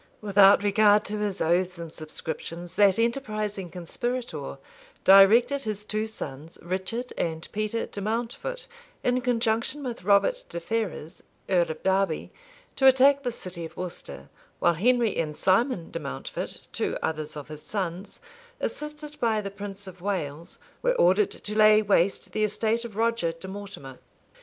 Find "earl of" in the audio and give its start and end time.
11.49-11.83